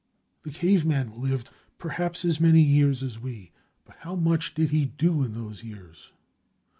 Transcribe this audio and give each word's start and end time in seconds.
The 0.41 0.49
caveman 0.49 1.21
lived, 1.21 1.51
perhaps, 1.77 2.25
as 2.25 2.39
many 2.39 2.59
years 2.59 3.03
as 3.03 3.19
we—but 3.19 3.97
how 3.99 4.15
much 4.15 4.55
did 4.55 4.71
he 4.71 4.85
do 4.85 5.21
in 5.21 5.35
those 5.35 5.63
years? 5.63 6.11